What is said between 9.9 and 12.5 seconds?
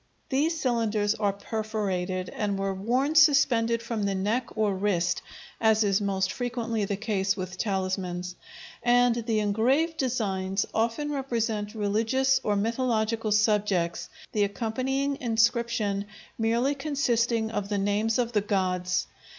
designs often represent religious